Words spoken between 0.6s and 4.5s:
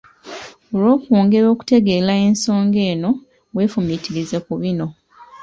Olw’okwongera okutegeera ensonga eno weefumitirize